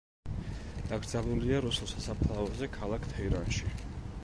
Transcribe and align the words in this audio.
დაკრძალულია 0.91 1.59
რუსულ 1.67 1.91
სასაფლაოზე 1.93 2.73
ქალაქ 2.79 3.09
თეირანში. 3.15 3.75